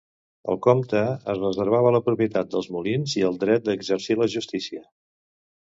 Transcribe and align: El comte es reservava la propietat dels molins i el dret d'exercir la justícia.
El 0.53 0.55
comte 0.67 1.01
es 1.33 1.41
reservava 1.43 1.91
la 1.97 2.01
propietat 2.09 2.49
dels 2.55 2.71
molins 2.77 3.15
i 3.21 3.25
el 3.29 3.39
dret 3.47 3.71
d'exercir 3.71 4.21
la 4.25 4.33
justícia. 4.39 4.85